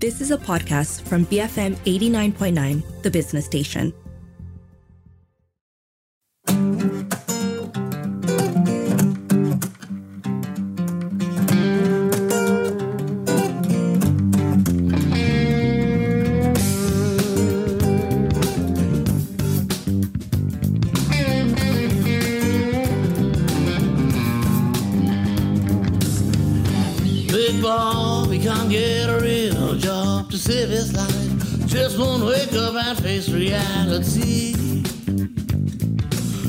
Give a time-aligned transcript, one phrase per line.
[0.00, 3.92] This is a podcast from BFM 89.9, the business station.
[27.60, 29.09] Boy, we can't get
[30.50, 31.66] life.
[31.66, 34.52] Just won't wake up and face reality.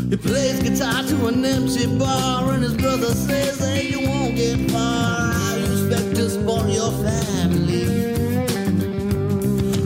[0.10, 4.72] He plays guitar to an empty bar, and his brother says that you won't get
[4.72, 5.34] far.
[5.56, 7.86] You expect to support your family?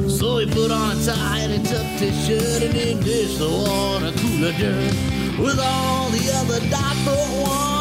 [0.09, 3.49] So he put on a tie and he tucked his shirt and he dished the
[3.49, 4.93] water cooler dirt
[5.37, 7.74] with all the other doctor wanna be.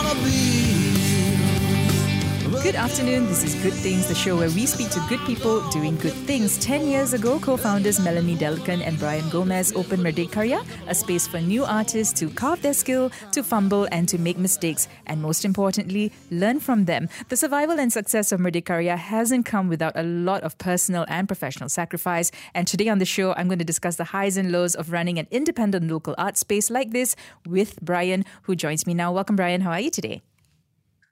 [2.65, 3.27] Good afternoon.
[3.27, 6.57] This is Good Things, the show where we speak to good people doing good things.
[6.57, 11.43] Ten years ago, co founders Melani Delilkan and Brian Gomez opened Merdekarya, a space for
[11.43, 16.11] new artists to carve their skill, to fumble, and to make mistakes, and most importantly,
[16.31, 17.11] learn from them.
[17.29, 21.69] The survival and success of Merdekarya hasn't come without a lot of personal and professional
[21.69, 22.33] sacrifice.
[22.55, 25.19] And today on the show, I'm going to discuss the highs and lows of running
[25.19, 27.15] an independent local art space like this
[27.47, 29.13] with Brian, who joins me now.
[29.13, 29.61] Welcome, Brian.
[29.61, 30.23] How are you today?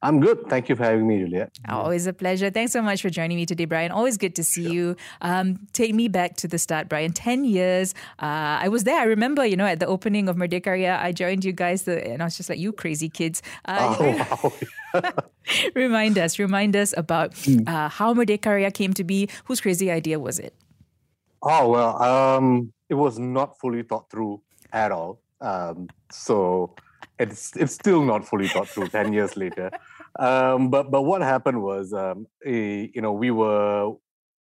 [0.03, 0.49] I'm good.
[0.49, 1.57] Thank you for having me, Juliet.
[1.69, 2.51] Always a pleasure.
[2.51, 3.93] Thanks so much for joining me today, Brian.
[3.93, 4.97] Always good to see you.
[5.21, 7.13] Um, take me back to the start, Brian.
[7.13, 7.95] 10 years.
[8.21, 8.99] Uh, I was there.
[9.01, 12.21] I remember, you know, at the opening of Merdekarya, I joined you guys, the, and
[12.21, 13.43] I was just like, you crazy kids.
[13.65, 14.53] Uh, Oh,
[14.95, 15.03] wow.
[15.75, 17.35] remind us, remind us about
[17.67, 19.29] uh, how Merdekarya came to be.
[19.45, 20.55] Whose crazy idea was it?
[21.45, 24.41] oh, well, um, it was not fully thought through
[24.73, 25.21] at all.
[25.41, 26.75] Um, so
[27.19, 29.71] it's it's still not fully thought through 10 years later.
[30.19, 33.93] Um, but but what happened was, um, eh, you know, we were,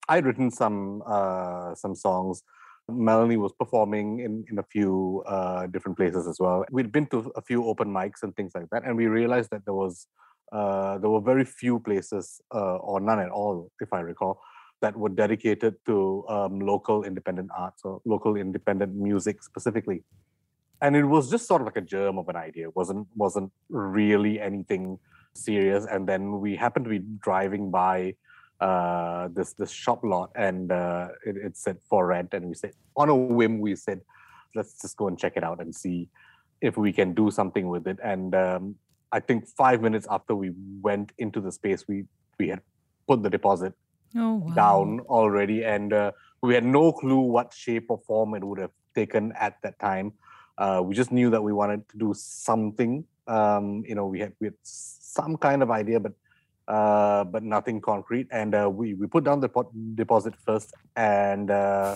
[0.07, 2.43] I'd written some uh, some songs.
[2.89, 6.65] Melani was performing in, in a few uh, different places as well.
[6.71, 9.63] We'd been to a few open mics and things like that, and we realized that
[9.65, 10.08] there was
[10.52, 14.41] uh, there were very few places, uh, or none at all, if I recall,
[14.81, 20.03] that were dedicated to um, local independent arts or local independent music specifically.
[20.81, 22.69] And it was just sort of like a germ of an idea.
[22.69, 24.97] It wasn't wasn't really anything
[25.33, 25.85] serious.
[25.85, 28.15] And then we happened to be driving by
[28.59, 32.73] uh, this this shop lot, and uh, it, it said for rent, and we said
[32.97, 34.01] on a whim, we said,
[34.53, 36.09] let's just go and check it out and see
[36.61, 37.97] if we can do something with it.
[38.03, 38.75] And um,
[39.13, 40.51] I think five minutes after we
[40.81, 42.03] went into the space, we
[42.37, 42.61] we had
[43.07, 43.73] put the deposit
[44.15, 44.55] Oh, wow.
[44.55, 46.11] down already, and uh,
[46.41, 50.13] we had no clue what shape or form it would have taken at that time.
[50.57, 53.05] Uh, we just knew that we wanted to do something.
[53.27, 54.55] Um, you know, we had we had
[55.21, 56.13] some kind of idea, but
[56.67, 58.27] uh, but nothing concrete.
[58.31, 61.95] And uh, we we put down the pot- deposit first, and uh,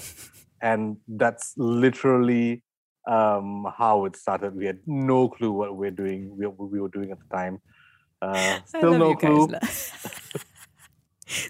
[0.61, 2.63] and that's literally
[3.07, 4.55] um, how it started.
[4.55, 6.35] We had no clue what we're doing.
[6.37, 7.61] We, we were doing at the time.
[8.21, 9.49] Uh, still no clue.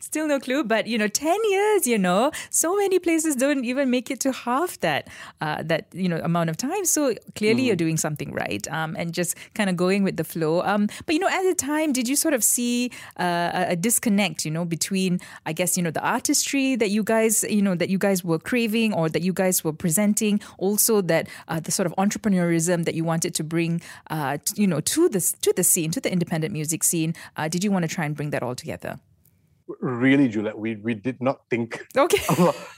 [0.01, 1.87] Still no clue, but you know, ten years.
[1.87, 5.07] You know, so many places don't even make it to half that
[5.41, 6.85] uh, that you know amount of time.
[6.85, 7.67] So clearly, Mm.
[7.67, 10.61] you're doing something right, um, and just kind of going with the flow.
[10.61, 13.75] Um, but you know, at the time, did you sort of see uh, a- a
[13.75, 14.45] disconnect?
[14.45, 17.89] You know, between I guess you know the artistry that you guys you know that
[17.89, 21.85] you guys were craving or that you guys were presenting, also that uh, the sort
[21.87, 25.63] of entrepreneurism that you wanted to bring, uh, t- you know, to the to the
[25.63, 27.13] scene, to the independent music scene.
[27.37, 28.99] Uh, did you want to try and bring that all together?
[29.81, 32.21] Really juliet we we did not think Okay.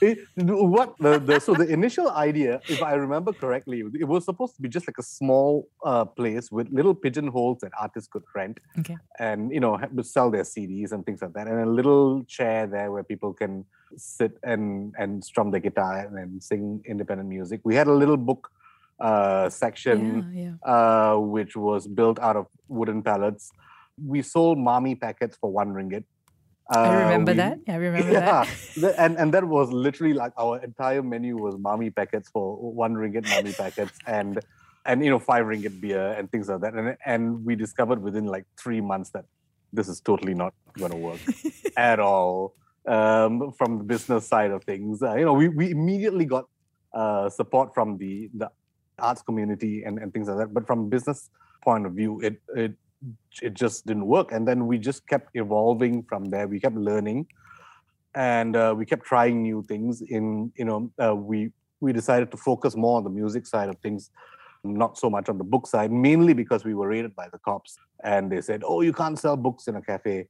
[0.00, 0.18] it.
[0.36, 4.62] what the, the so the initial idea if i remember correctly it was supposed to
[4.62, 8.96] be just like a small uh, place with little pigeonholes that artists could rent Okay.
[9.18, 12.90] and you know sell their cds and things like that and a little chair there
[12.92, 13.64] where people can
[13.96, 18.16] sit and and strum the guitar and, and sing independent music we had a little
[18.16, 18.50] book
[18.98, 20.00] uh, section
[20.34, 20.54] yeah.
[20.74, 23.50] uh, which was built out of wooden pallets
[24.04, 26.04] we sold mommy packets for one ringgit
[26.68, 27.58] I Uh, remember we- that.
[27.68, 28.44] I remember yeah,
[28.82, 28.94] that.
[28.98, 33.24] and and that was literally like our entire menu was mommy packets for one ringgit
[33.34, 34.40] mommy packets and
[34.84, 38.26] and you know five ringgit beer and things like that and and we discovered within
[38.26, 39.24] like three months that
[39.72, 41.20] this is totally not going to work
[41.76, 42.54] at all
[42.88, 46.44] um, from the business side of things uh, you know we, we immediately got
[46.94, 48.48] uh, support from the the
[48.98, 51.30] arts community and, and things like that but from business
[51.62, 52.74] point of view it it
[53.42, 54.32] it just didn't work.
[54.32, 56.48] And then we just kept evolving from there.
[56.48, 57.26] We kept learning
[58.16, 61.50] and uh, we kept trying new things in you know uh, we
[61.80, 64.10] we decided to focus more on the music side of things
[64.64, 67.76] not so much on the book side mainly because we were raided by the cops.
[68.02, 70.28] And they said oh you can't sell books in a cafe.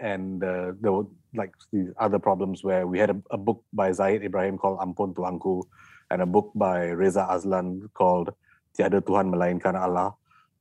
[0.00, 3.92] And uh, there were like these other problems where we had a, a book by
[3.92, 5.62] Zaid Ibrahim called Ampun Tuanku
[6.10, 8.32] and a book by Reza Aslan called
[8.78, 10.14] Tiada Tuhan Melainkan Allah.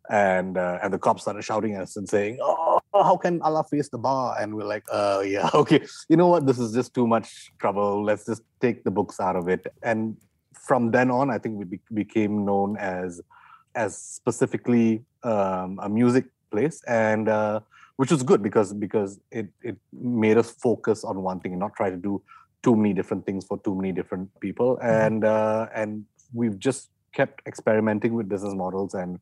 [0.09, 3.63] And uh, and the cops started shouting at us and saying, "Oh, how can Allah
[3.63, 5.85] face the bar?" And we're like, "Uh, yeah, okay.
[6.09, 6.45] You know what?
[6.45, 8.03] This is just too much trouble.
[8.03, 10.17] Let's just take the books out of it." And
[10.53, 13.21] from then on, I think we be- became known as
[13.75, 17.59] as specifically um, a music place, and uh,
[17.97, 21.75] which was good because because it it made us focus on one thing and not
[21.75, 22.21] try to do
[22.63, 24.77] too many different things for too many different people.
[24.81, 29.19] And uh, and we've just kept experimenting with business models, and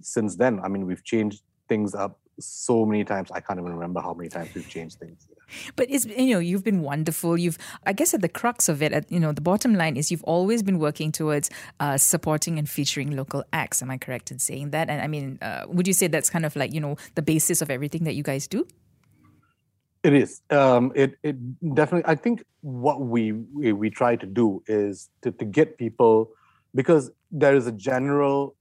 [0.00, 3.30] since then, I mean, we've changed things up so many times.
[3.30, 5.26] I can't even remember how many times we've changed things.
[5.76, 7.38] But it's you know you've been wonderful.
[7.38, 7.56] You've
[7.86, 10.24] I guess at the crux of it, at, you know the bottom line is you've
[10.24, 13.80] always been working towards uh, supporting and featuring local acts.
[13.80, 14.90] Am I correct in saying that?
[14.90, 17.62] And I mean, uh, would you say that's kind of like you know the basis
[17.62, 18.66] of everything that you guys do?
[20.02, 20.42] It is.
[20.50, 21.36] Um, it it
[21.74, 22.10] definitely.
[22.10, 26.30] I think what we we, we try to do is to, to get people
[26.74, 28.54] because there is a general,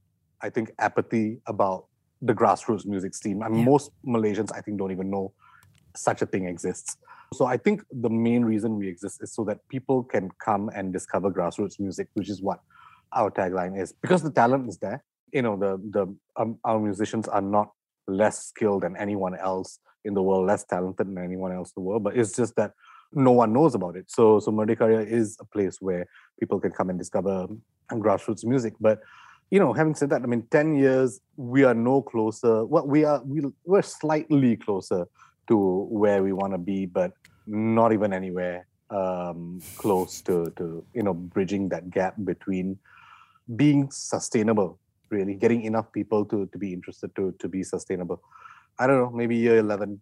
[0.45, 1.79] I think, apathy about
[2.21, 3.41] the grassroots music scene.
[3.43, 3.71] I mean, Yeah.
[3.73, 5.25] most Malaysians, I think, don't even know
[6.07, 6.97] such a thing exists.
[7.33, 10.93] So I think the main reason we exist is so that people can come and
[10.93, 12.59] discover grassroots music, which is what
[13.19, 13.89] our tagline is.
[14.03, 14.99] Because the talent is there.
[15.37, 16.03] You know, the the
[16.41, 17.67] um, our musicians are not
[18.07, 21.85] less skilled than anyone else in the world, less talented than anyone else in the
[21.87, 22.03] world.
[22.03, 22.71] But it's just that
[23.11, 24.05] no one knows about it.
[24.17, 26.03] So so Merdekarya is a place where
[26.39, 27.35] people can come and discover
[27.91, 28.73] grassroots music.
[28.79, 28.99] But
[29.51, 32.65] you know, having said that, I mean, ten years we are no closer.
[32.65, 35.07] Well, we are we we're slightly closer
[35.47, 37.11] to where we want to be, but
[37.45, 42.77] not even anywhere um, close to to you know bridging that gap between
[43.55, 44.79] being sustainable.
[45.09, 48.21] Really, getting enough people to to be interested to to be sustainable.
[48.79, 50.01] I don't know, maybe year eleven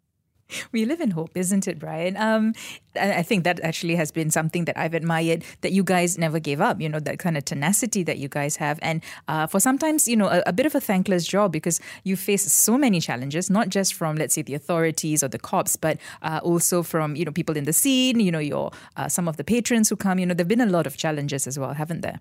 [0.71, 2.17] We live in hope, isn't it, Brian?
[2.17, 2.53] Um,
[2.99, 6.61] I think that actually has been something that I've admired that you guys never gave
[6.61, 6.79] up.
[6.79, 10.15] You know, that kind of tenacity that you guys have, and uh, for sometimes, you
[10.15, 13.69] know, a, a bit of a thankless job because you face so many challenges, not
[13.69, 17.31] just from let's say the authorities or the cops, but uh, also from you know
[17.31, 18.19] people in the scene.
[18.19, 20.19] You know, your uh, some of the patrons who come.
[20.19, 22.19] You know, there've been a lot of challenges as well, haven't there?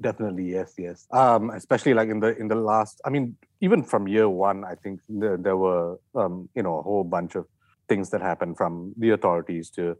[0.00, 1.06] Definitely, yes, yes.
[1.10, 4.74] Um, especially like in the in the last, I mean, even from year one, I
[4.74, 7.46] think there, there were um, you know a whole bunch of
[7.88, 9.96] things that happen from the authorities to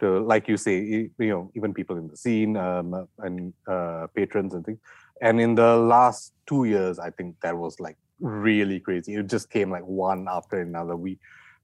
[0.00, 4.54] to like you say, you know, even people in the scene um, and uh, patrons
[4.54, 4.78] and things.
[5.20, 9.14] And in the last two years, I think that was like really crazy.
[9.14, 10.96] It just came like one after another.
[10.96, 11.18] We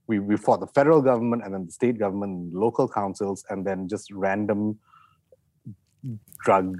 [0.06, 3.88] we we fought the federal government and then the state government, local councils, and then
[3.88, 4.78] just random
[6.44, 6.76] drug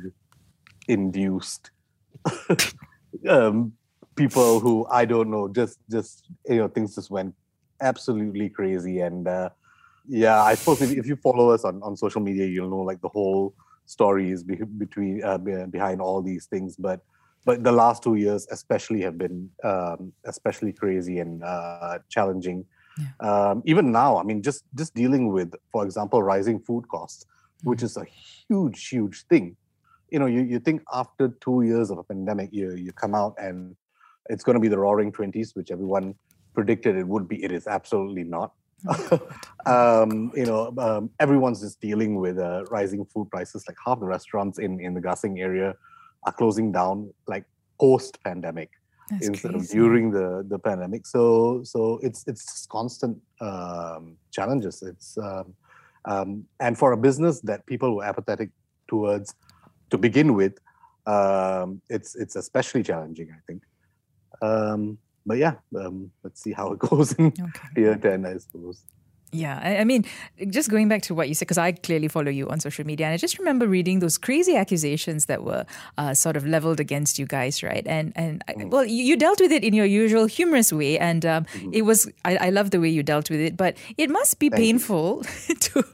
[0.89, 1.71] induced
[3.29, 3.73] um,
[4.15, 7.35] people who I don't know, just just you know, things just went
[7.81, 9.01] absolutely crazy.
[9.01, 9.51] And uh,
[10.07, 13.01] yeah, I suppose if, if you follow us on, on social media, you'll know like
[13.01, 13.55] the whole
[13.87, 16.77] stories be, between uh, be- behind all these things.
[16.77, 17.01] But
[17.45, 22.65] but the last two years especially have been um, especially crazy and uh, challenging.
[23.21, 27.27] Um, even now, I mean, just just dealing with, for example, rising food costs,
[27.63, 29.57] which is a huge, huge thing
[30.11, 33.35] you know, you, you think after two years of a pandemic, you you come out
[33.39, 33.77] and
[34.29, 36.15] it's going to be the roaring 20s, which everyone
[36.57, 37.37] predicted it would be.
[37.47, 38.51] It is absolutely not.
[39.67, 43.65] um, you know, um, everyone's just dealing with uh, rising food prices.
[43.69, 45.75] Like half the restaurants in, in the Gasing area
[46.25, 47.45] are closing down, like
[47.79, 48.71] post pandemic
[49.23, 51.07] instead of during the, the pandemic.
[51.07, 54.83] So so it's it's just constant um, challenges.
[54.83, 55.55] It's um,
[56.13, 58.51] um, and for a business that people were apathetic
[58.89, 59.35] towards
[59.91, 60.55] to begin with,
[61.07, 63.29] um, it's it's especially challenging.
[63.31, 63.63] I think.
[65.27, 67.69] But yeah, um, let's see how it goes in Okay.
[67.77, 68.83] year I suppose.
[69.33, 70.05] Yeah, I, I mean,
[70.49, 73.07] just going back to what you said, because I clearly follow you on social media,
[73.07, 75.67] and I just remember reading those crazy accusations that were
[75.99, 77.85] uh, sort of leveled against you guys, right?
[77.87, 81.27] And and I, well, you, you dealt with it in your usual humorous way, and
[81.27, 84.39] um, it was I, I love the way you dealt with it, but it must
[84.39, 85.25] be Thank painful
[85.61, 85.85] to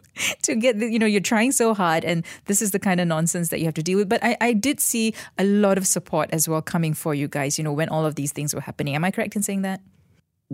[0.43, 3.09] to get the, you know you're trying so hard, and this is the kind of
[3.09, 4.09] nonsense that you have to deal with.
[4.09, 7.59] But I, I did see a lot of support as well coming for you guys,
[7.59, 8.95] you know, when all of these things were happening.
[8.95, 9.81] Am I correct in saying that?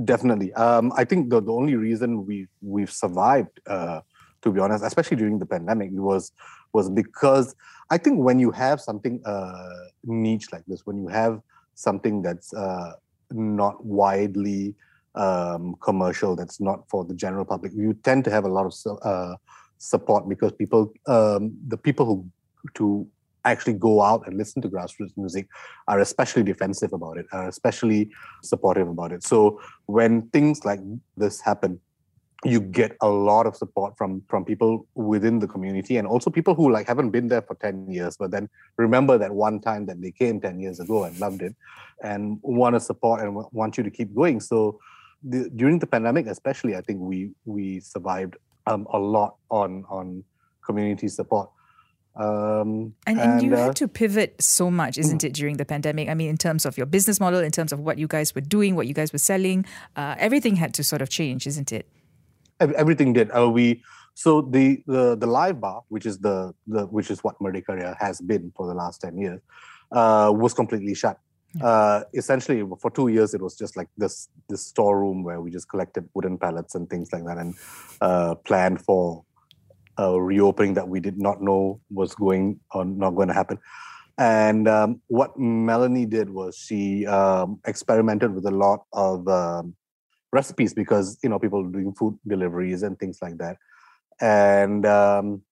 [0.04, 0.52] Definitely.
[0.54, 4.00] Um, I think the, the only reason we we've survived, uh,
[4.42, 6.32] to be honest, especially during the pandemic, was
[6.72, 7.54] was because
[7.90, 9.68] I think when you have something uh,
[10.04, 11.40] niche like this, when you have
[11.74, 12.92] something that's uh,
[13.30, 14.74] not widely
[15.14, 18.98] um, commercial, that's not for the general public, you tend to have a lot of
[19.02, 19.36] uh,
[19.78, 22.30] support because people, um, the people who
[22.74, 23.06] to
[23.44, 25.48] actually go out and listen to grassroots music
[25.86, 28.10] are especially defensive about it, are especially
[28.42, 29.22] supportive about it.
[29.22, 30.80] So when things like
[31.16, 31.80] this happen,
[32.44, 36.54] you get a lot of support from from people within the community and also people
[36.54, 40.00] who like haven't been there for 10 years but then remember that one time that
[40.00, 41.56] they came 10 years ago and loved it
[42.04, 44.78] and want to support and want you to keep going so
[45.24, 48.36] the, during the pandemic especially i think we we survived
[48.68, 50.22] um, a lot on on
[50.64, 51.50] community support
[52.18, 55.64] um, and, and, and, you uh, had to pivot so much, isn't it, during the
[55.64, 56.08] pandemic?
[56.08, 58.40] I mean, in terms of your business model, in terms of what you guys were
[58.40, 61.88] doing, what you guys were selling, uh, everything had to sort of change, isn't it?
[62.60, 63.30] everything did.
[63.30, 63.82] Uh, we
[64.14, 68.20] so the, the the live bar, which is the the which is what Merdeka has
[68.20, 69.40] been for the last ten years,
[69.92, 71.18] uh, was completely shut.
[71.62, 75.68] Uh, essentially, for two years, it was just like this this storeroom where we just
[75.68, 77.54] collected wooden pallets and things like that, and
[78.00, 79.24] uh, planned for
[79.98, 83.58] reopening that we did not know was going or not going to happen.
[84.18, 89.76] And um, what Melani did was she um, experimented with a lot of um,
[90.32, 93.56] recipes because you know people doing food deliveries and things like that.
[94.20, 95.42] And um,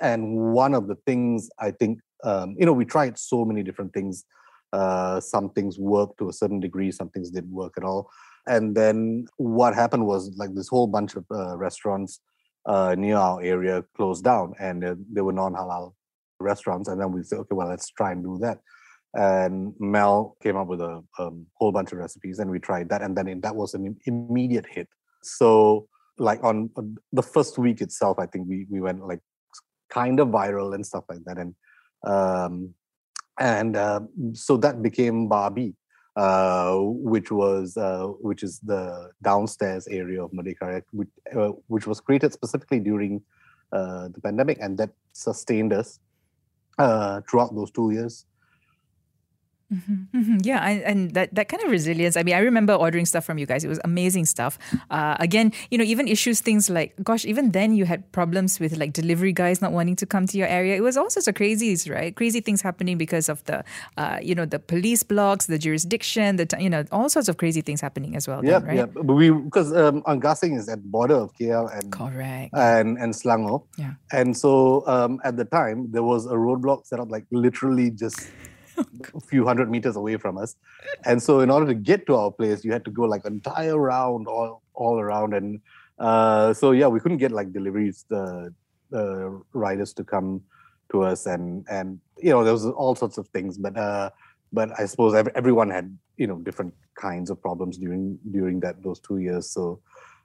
[0.00, 3.92] and one of the things i think um, you know we tried so many different
[3.92, 4.24] things.
[4.72, 8.08] Uh, some things worked to a certain degree some things didn't work at all.
[8.46, 12.20] And then what happened was like this whole bunch of uh, restaurants
[12.66, 15.94] uh, near our area closed down and uh, they were non-halal
[16.40, 18.58] restaurants and then we said okay well let's try and do that
[19.14, 23.02] and Mel came up with a um, whole bunch of recipes, and we tried that,
[23.02, 24.88] and then it, that was an immediate hit.
[25.22, 25.88] So,
[26.18, 29.20] like on, on, the first week itself, I think we we went like
[29.90, 31.54] kind of viral and stuff like that, and
[32.06, 32.74] um,
[33.38, 34.00] and uh,
[34.32, 35.74] so that became Barbie,
[36.16, 42.00] uh, which was uh, which is the downstairs area of Merdeka, which, uh, which was
[42.00, 43.22] created specifically during
[43.72, 46.00] uh, the pandemic, and that sustained us
[46.78, 48.26] uh, throughout those two years.
[49.72, 50.36] Mm-hmm, mm-hmm.
[50.42, 52.16] Yeah, and, and, that, that kind of resilience.
[52.16, 53.62] I mean, I remember ordering stuff from you guys.
[53.62, 54.58] It was amazing stuff.
[54.90, 58.76] Uh, again, you know, even issues, things like, gosh, even then you had problems with
[58.76, 60.76] like delivery guys not wanting to come to your area.
[60.76, 62.14] It was all sorts of crazies, right?
[62.14, 63.64] Crazy things happening because of the,
[63.96, 67.60] uh, you know, the police blocks, the jurisdiction, the, you know, all sorts of crazy
[67.60, 68.44] things happening as well.
[68.44, 68.76] Yeah, right?
[68.76, 68.86] yeah.
[68.86, 72.52] But we, because um, Anggasing is at the border of KL and, Correct.
[72.54, 73.62] and, and Selangor.
[73.78, 73.92] Yeah.
[74.12, 78.30] And so um, at the time, there was a roadblock set up like literally just
[79.14, 80.56] a few hundred meters away from us.
[81.04, 83.34] And so, in order to get to our place, you had to go like an
[83.34, 85.34] entire round all all around.
[85.34, 85.60] And
[85.98, 88.54] uh, so, yeah, we couldn't get like deliveries, the
[88.90, 90.42] the riders to come
[90.90, 93.58] to us, and and you know there was all sorts of things.
[93.58, 94.10] But uh,
[94.52, 99.00] but I suppose everyone had you know different kinds of problems during during that those
[99.00, 99.50] two years.
[99.50, 99.80] So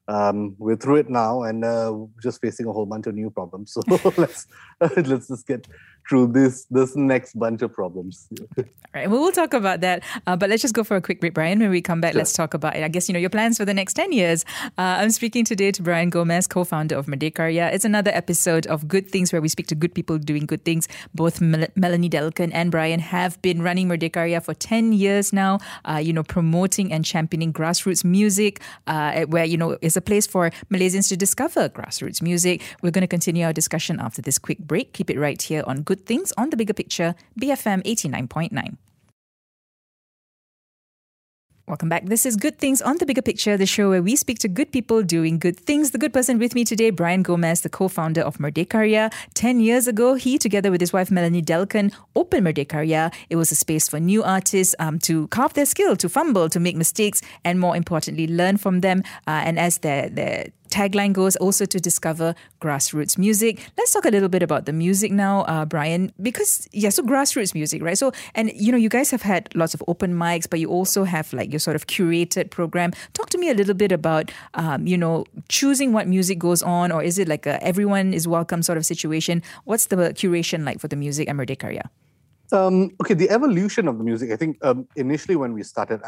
[0.07, 3.73] um, we're through it now and uh, just facing a whole bunch of new problems.
[3.73, 3.81] So
[4.17, 4.47] let's
[4.79, 5.67] let's just get
[6.07, 8.27] through this this next bunch of problems.
[8.39, 10.03] All right, well, we'll talk about that.
[10.27, 11.59] Uh, but let's just go for a quick break, Brian.
[11.59, 12.19] When we come back, sure.
[12.19, 12.83] let's talk about, it.
[12.83, 14.45] I guess, you know, your plans for the next 10 years.
[14.77, 17.73] Uh, I'm speaking today to Brian Gomez, co-founder of Merdekarya.
[17.73, 20.87] It's another episode of Good Things where we speak to good people doing good things.
[21.13, 25.97] Both Mel- Melani Delilkan and Brian have been running Merdekarya for 10 years now, uh,
[25.97, 30.51] you know, promoting and championing grassroots music, uh, where, you know, is a place for
[30.71, 32.61] Malaysians to discover grassroots music.
[32.81, 34.93] We're going to continue our discussion after this quick break.
[34.93, 38.77] Keep it right here on Good good things on the bigger picture, BFM 89.9.
[41.67, 42.05] Welcome back.
[42.05, 44.71] This is Good Things on the Bigger Picture, the show where we speak to good
[44.71, 45.91] people doing good things.
[45.91, 49.11] The good person with me today, Brian Gomez, the co-founder of Merdekarya.
[49.33, 53.11] Ten years ago, he, together with his wife Melani Delilkan, opened Merdekarya.
[53.31, 56.59] It was a space for new artists um, to carve their skill, to fumble, to
[56.59, 59.01] make mistakes, and more importantly, learn from them.
[59.25, 63.71] Uh, and as their, their tagline goes also to discover grassroots music.
[63.77, 67.53] Let's talk a little bit about the music now, uh, Brian, because yeah, so grassroots
[67.53, 67.97] music, right?
[67.97, 71.05] So and you know, you guys have had lots of open mics, but you also
[71.05, 72.91] have like your sort of curated program.
[73.13, 76.91] Talk to me a little bit about um, you know choosing what music goes on,
[76.91, 79.41] or is it like a everyone is welcome sort of situation?
[79.63, 81.87] What's the curation like for the music at Merdekarya?
[82.51, 84.31] Um, okay, the evolution of the music.
[84.31, 86.01] I think um, initially when we started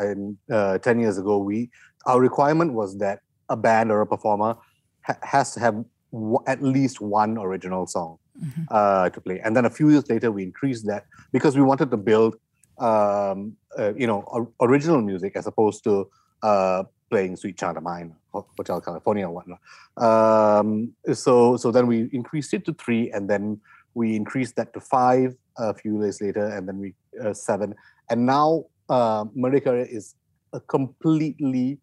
[0.51, 1.69] uh, ten years ago, we
[2.05, 4.55] our requirement was that a band or a performer
[5.01, 8.63] ha- has to have w- at least one original song mm-hmm.
[8.69, 9.39] uh, to play.
[9.43, 12.35] And then a few years later, we increased that because we wanted to build,
[12.77, 16.09] um, uh, you know, a- original music as opposed to
[16.43, 19.59] uh, playing Sweet Child of Mine, Hotel California, or whatnot.
[19.97, 23.59] Um, so, so then we increased it to three, and then
[23.93, 27.73] we increased that to five a few days later, and then we uh, seven,
[28.09, 30.15] and now uh, Merdeka is
[30.53, 31.79] a completely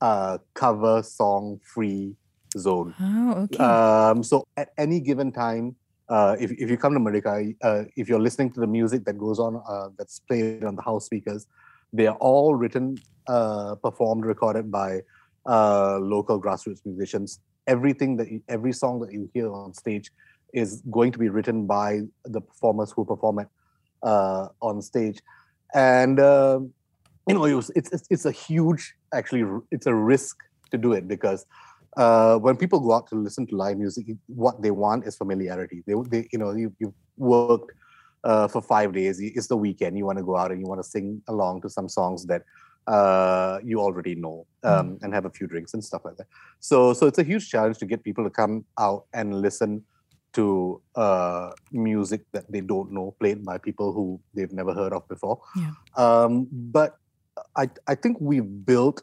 [0.00, 2.16] uh, cover song free
[2.56, 2.94] zone.
[3.00, 3.62] Oh, okay.
[3.62, 5.76] Um, so at any given time,
[6.08, 9.16] uh, if, if you come to Merdeka, uh, if you're listening to the music that
[9.16, 11.46] goes on, uh, that's played on the house speakers,
[11.92, 15.00] they are all written, uh, performed, recorded by
[15.46, 17.38] uh, local grassroots musicians.
[17.66, 20.10] Everything that you, every song that you hear on stage
[20.52, 23.48] is going to be written by the performers who perform it
[24.02, 25.20] uh, on stage,
[25.74, 26.58] and uh,
[27.28, 30.36] you know it was, it's, it's it's a huge actually it's a risk
[30.70, 31.46] to do it because
[31.96, 35.82] uh, when people go out to listen to live music, what they want is familiarity.
[35.86, 37.72] They, they you know, you, you've worked
[38.24, 39.18] uh, for five days.
[39.20, 39.98] It's the weekend.
[39.98, 42.42] You want to go out and you want to sing along to some songs that
[42.86, 45.02] uh, you already know um, mm.
[45.02, 46.26] and have a few drinks and stuff like that.
[46.60, 49.84] So, so it's a huge challenge to get people to come out and listen
[50.32, 55.06] to uh, music that they don't know, played by people who they've never heard of
[55.08, 55.40] before.
[55.56, 55.72] Yeah.
[55.96, 56.99] Um, but
[57.56, 59.02] I, I think we've built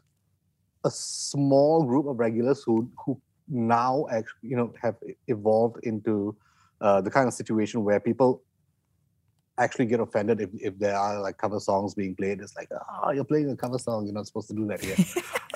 [0.85, 4.95] a small group of regulars who who now actually you know have
[5.27, 6.35] evolved into
[6.81, 8.41] uh, the kind of situation where people
[9.59, 12.39] actually get offended if, if there are like cover songs being played.
[12.39, 12.69] It's like,
[13.03, 14.05] oh, you're playing a cover song.
[14.05, 14.95] You're not supposed to do that here.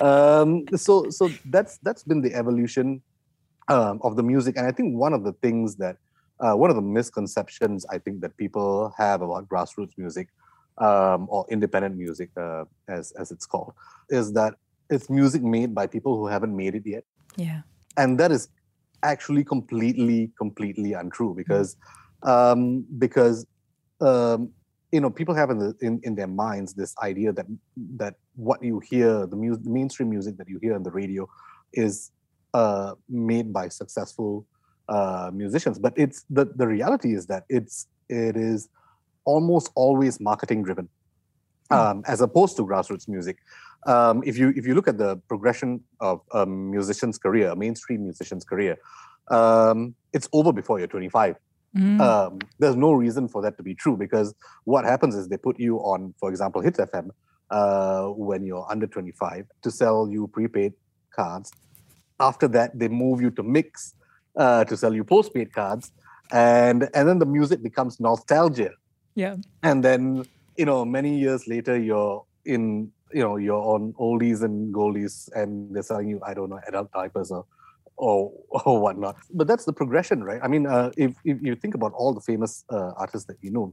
[0.06, 3.00] um, so so that's that's been the evolution
[3.68, 5.96] um, of the music, and I think one of the things that
[6.40, 10.28] uh, one of the misconceptions I think that people have about grassroots music
[10.78, 13.72] um, or independent music, uh, as as it's called,
[14.10, 14.54] is that
[14.90, 17.04] it's music made by people who haven't made it yet.
[17.36, 17.62] Yeah.
[17.96, 18.48] And that is
[19.02, 21.76] actually completely, completely untrue because
[22.22, 23.46] um, because
[24.00, 24.50] um,
[24.92, 27.46] you know people have in, the, in in their minds this idea that
[27.96, 31.28] that what you hear the music, mainstream music that you hear on the radio
[31.72, 32.10] is
[32.54, 34.46] uh, made by successful
[34.88, 38.68] uh, musicians, but it's the the reality is that it's it is
[39.24, 40.88] almost always marketing driven,
[41.70, 41.74] hmm.
[41.74, 43.38] um, as opposed to grassroots music
[43.86, 48.04] um, if you if you look at the progression of a musician's career, a mainstream
[48.04, 48.76] musician's career,
[49.30, 51.36] um, it's over before you're 25.
[51.76, 52.00] Mm.
[52.00, 55.58] Um, there's no reason for that to be true because what happens is they put
[55.58, 57.08] you on, for example, Hitz FM
[57.50, 60.74] uh, when you're under 25 to sell you prepaid
[61.14, 61.50] cards.
[62.20, 63.94] After that, they move you to Mix
[64.36, 65.92] uh, to sell you postpaid cards,
[66.30, 68.70] and and then the music becomes nostalgia.
[69.14, 69.36] Yeah.
[69.62, 70.24] And then
[70.56, 75.74] you know, many years later, you're in you know you're on oldies and goldies and
[75.74, 77.44] they're selling you i don't know adult diapers or
[77.96, 78.32] or,
[78.64, 79.16] or whatnot.
[79.32, 80.40] But that's the progression right?
[80.42, 83.50] I mean uh, if, if you think about all the famous uh, artists that you
[83.50, 83.72] know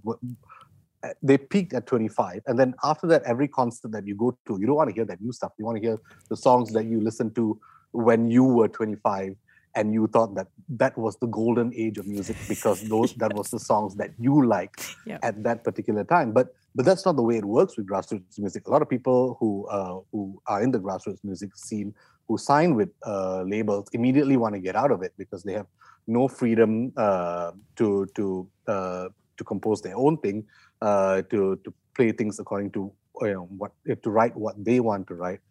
[1.23, 4.67] they peaked at 25 and then after that every concert that you go to you
[4.67, 5.53] don't want to hear that new stuff.
[5.57, 5.97] You want to hear
[6.29, 7.59] the songs that you listened to
[7.91, 9.35] when you were 25
[9.79, 10.47] and you thought that
[10.83, 14.45] that was the golden age of music because those that was the songs that you
[14.45, 16.31] liked at that particular time.
[16.33, 18.67] But but that's not the way it works with grassroots music.
[18.67, 21.93] A lot of people who uh, who are in the grassroots music scene
[22.27, 25.69] who sign with uh, labels immediately want to get out of it because they have
[26.07, 30.45] no freedom uh, to to uh, to compose their own thing
[30.81, 33.71] uh, to to play things according to you know what
[34.03, 35.41] to write what they want to write.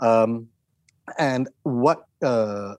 [0.00, 0.48] Um,
[1.18, 2.74] and what uh,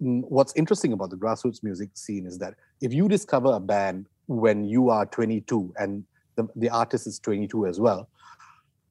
[0.00, 4.64] what's interesting about the grassroots music scene is that if you discover a band when
[4.64, 6.04] you are 22 and
[6.36, 8.08] the, the artist is 22 as well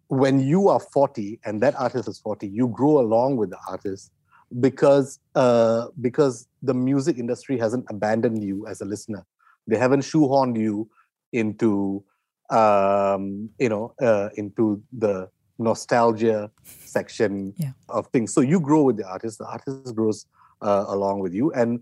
[0.08, 4.12] when you are 40 and that artist is 40 you grow along with the artist
[4.60, 9.26] because uh, because the music industry hasn't abandoned you as a listener
[9.68, 10.90] they haven't shoehorned you
[11.34, 12.04] into
[12.50, 17.72] um, you know uh, into the nostalgia section yeah.
[17.90, 20.26] of things so you grow with the artist the artist grows
[20.62, 21.52] uh, along with you.
[21.54, 21.82] And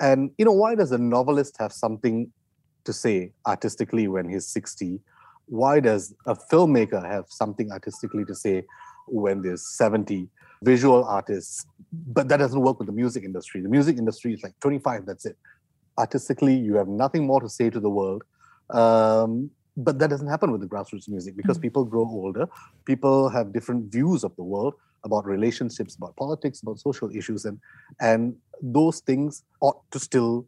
[0.00, 2.30] and you know why does a novelist have something
[2.84, 5.00] to say artistically when he's 60?
[5.46, 8.64] Why does a filmmaker have something artistically to say
[9.06, 10.28] when they're 70?
[10.62, 13.60] Visual artists, but that doesn't work with the music industry.
[13.60, 15.36] The music industry is like 25, that's it.
[15.98, 18.24] Artistically, you have nothing more to say to the world.
[18.70, 21.62] Um, but that doesn't happen with the grassroots music because mm-hmm.
[21.62, 22.46] people grow older
[22.84, 27.58] people have different views of the world about relationships, about politics, about social issues, and
[28.00, 30.46] and those things ought to still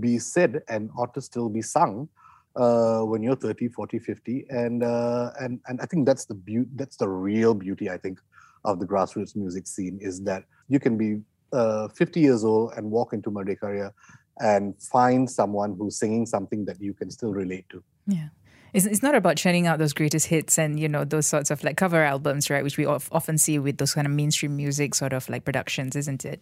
[0.00, 2.08] be said and ought to still be sung
[2.56, 6.70] uh, when you're 30, 40, 50, and uh, and and I think that's the beauty.
[6.74, 7.90] That's the real beauty.
[7.90, 8.20] I think
[8.64, 11.20] of the grassroots music scene is that you can be
[11.52, 13.92] uh, 50 years old and walk into Merdekarya
[14.40, 17.82] and find someone who's singing something that you can still relate to.
[18.06, 18.28] Yeah
[18.72, 21.62] it's, it's not about churning out those greatest hits and you know those sorts of
[21.64, 25.12] like cover albums right which we often see with those kind of mainstream music sort
[25.12, 26.40] of like productions isn't it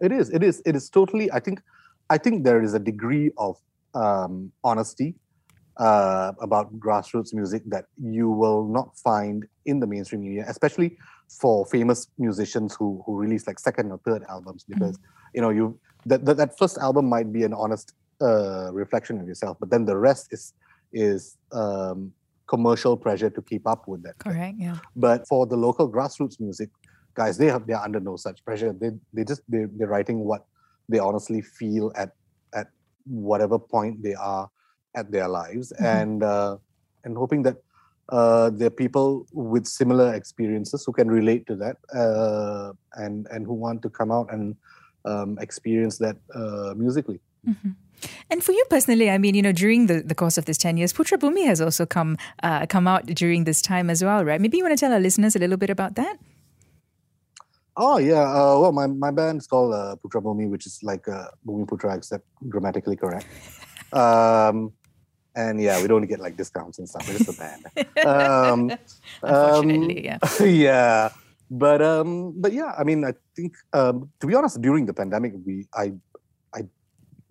[0.00, 1.60] it is it is it is totally i think
[2.10, 3.56] i think there is a degree of
[3.94, 5.14] um, honesty
[5.76, 10.96] uh, about grassroots music that you will not find in the mainstream media especially
[11.28, 14.74] for famous musicians who who release like second or third albums mm.
[14.74, 15.34] because mm-hmm.
[15.34, 19.26] you know you that, that that first album might be an honest uh, reflection of
[19.26, 20.52] yourself but then the rest is
[20.94, 22.12] is um,
[22.46, 24.16] commercial pressure to keep up with that.
[24.18, 24.56] Correct.
[24.58, 24.78] Yeah.
[24.96, 26.70] But for the local grassroots music,
[27.14, 28.72] guys, they have they're under no such pressure.
[28.72, 30.46] They they just they they're writing what
[30.88, 32.10] they honestly feel at
[32.54, 32.68] at
[33.04, 34.48] whatever point they are
[34.94, 35.84] at their lives, Mm-hmm.
[35.84, 36.56] and uh,
[37.04, 37.56] and hoping that
[38.08, 43.46] uh, there are people with similar experiences who can relate to that, uh, and and
[43.46, 44.56] who want to come out and
[45.04, 47.20] um, experience that uh, musically.
[48.30, 50.76] And for you personally, I mean, you know, during the, the course of this 10
[50.76, 54.40] years, Putra Bhumi has also come uh, come out during this time as well, right?
[54.40, 56.18] Maybe you want to tell our listeners a little bit about that?
[57.76, 61.08] Oh yeah, uh, well my, my band is called uh, Putra Bhumi, which is like
[61.08, 63.26] uh, Bhumi Putra except grammatically correct.
[63.92, 64.72] Um,
[65.36, 67.08] and yeah, we don't get like discounts and stuff.
[67.08, 68.06] It's just a band.
[68.06, 68.72] Um,
[69.22, 70.18] Unfortunately, yeah.
[70.40, 71.08] yeah.
[71.50, 75.34] But um, but yeah, I mean, I think um, to be honest, during the pandemic,
[75.46, 75.92] we I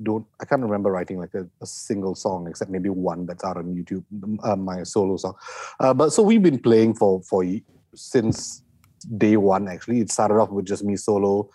[0.01, 3.57] don't I can't remember writing like a, a single song except maybe one that's out
[3.57, 4.03] on YouTube,
[4.43, 5.35] uh, my solo song.
[5.79, 7.45] Uh, but so we've been playing for for
[7.95, 8.63] since
[9.17, 9.67] day one.
[9.67, 11.49] Actually, it started off with just me solo,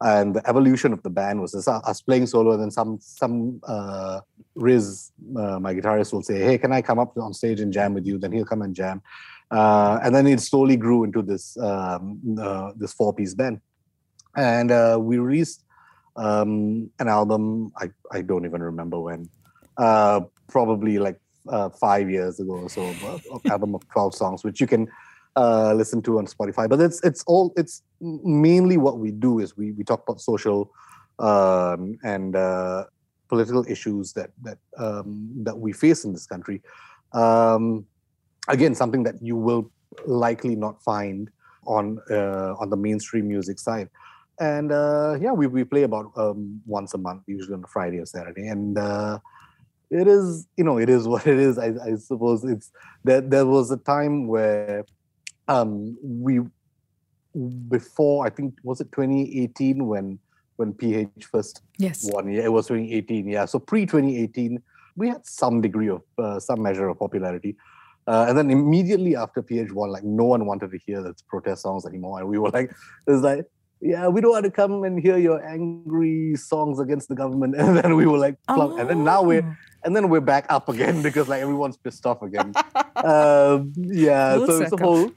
[0.00, 3.60] and the evolution of the band was just us playing solo, and then some some
[3.66, 4.20] uh,
[4.54, 7.94] Riz, uh, my guitarist, will say, "Hey, can I come up on stage and jam
[7.94, 9.02] with you?" Then he'll come and jam,
[9.50, 13.60] uh, and then it slowly grew into this um, uh, this four piece band,
[14.36, 14.70] and
[15.04, 15.63] we released
[16.16, 17.72] um, an album.
[17.76, 19.28] I I don't even remember when,
[19.76, 22.82] uh, probably like uh, five years ago or so.
[22.82, 24.88] An album of twelve songs, which you can
[25.36, 26.68] uh, listen to on Spotify.
[26.68, 30.70] But it's it's all it's mainly what we do is we we talk about social
[31.18, 32.84] um, and uh,
[33.28, 36.62] political issues that that um, that we face in this country.
[37.12, 37.86] Um,
[38.48, 39.70] again, something that you will
[40.06, 41.30] likely not find
[41.66, 43.88] on uh, on the mainstream music side.
[44.40, 47.98] And uh, yeah, we, we play about um, once a month, usually on a Friday
[47.98, 48.48] or Saturday.
[48.48, 49.18] And uh,
[49.90, 51.58] it is, you know, it is what it is.
[51.58, 52.70] I, I suppose it's
[53.04, 53.20] there.
[53.20, 54.84] There was a time where
[55.48, 56.40] um, we
[57.68, 60.18] before I think was it 2018 when
[60.56, 62.08] when PH first Yes.
[62.10, 62.44] one year.
[62.44, 63.44] It was 2018, yeah.
[63.44, 64.62] So pre 2018,
[64.96, 67.56] we had some degree of uh, some measure of popularity.
[68.06, 71.86] Uh, and then immediately after PH1, like no one wanted to hear the protest songs
[71.86, 72.20] anymore.
[72.20, 72.70] And we were like,
[73.06, 73.46] it's like,
[73.84, 77.54] yeah, we don't want to come and hear your angry songs against the government.
[77.60, 78.78] And then we were like, plump.
[78.78, 79.84] and then now we're Oh.
[79.84, 82.54] and then we're back up again because like everyone's pissed off again.
[83.12, 85.10] um, yeah, so it's a whole.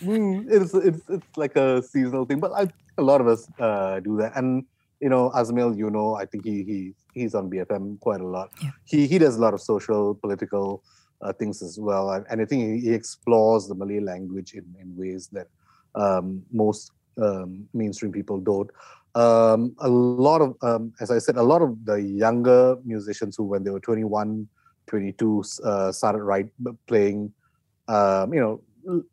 [0.00, 3.98] Mm, it's it's it's like a seasonal thing, but I, a lot of us uh,
[4.00, 4.36] do that.
[4.36, 4.64] And
[5.00, 6.78] you know, Azmil, you know, I think he he
[7.14, 8.50] he's on BFM quite a lot.
[8.62, 8.70] Yeah.
[8.84, 10.84] He he does a lot of social, political
[11.22, 14.66] uh, things as well, and, and I think he, he explores the Malay language in,
[14.80, 15.48] in ways that
[15.96, 18.70] um, most um, mainstream people don't.
[19.14, 23.44] Um, a lot of, um, as I said, a lot of the younger musicians who,
[23.44, 24.48] when they were 21,
[24.86, 26.48] 22, uh, started right
[26.86, 27.32] playing,
[27.88, 29.04] um, you know,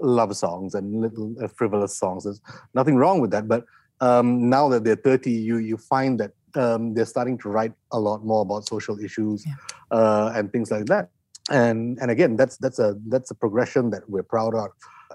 [0.00, 2.24] love songs and little uh, frivolous songs.
[2.24, 2.40] There's
[2.74, 3.64] nothing wrong with that, but
[4.00, 8.00] um, now that they're 30, you you find that um, they're starting to write a
[8.00, 9.54] lot more about social issues Yeah.
[9.90, 11.10] uh, and things like that.
[11.50, 14.70] And and again, that's that's a that's a progression that we're proud of,